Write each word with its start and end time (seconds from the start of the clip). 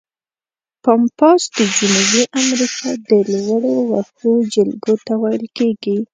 پامپاس 0.83 1.41
د 1.57 1.59
جنوبي 1.75 2.23
امریکا 2.41 2.89
د 3.09 3.11
لوړو 3.33 3.75
وښو 3.91 4.31
جلګو 4.53 4.93
ته 5.05 5.13
ویل 5.21 5.45
کیږي. 5.57 5.97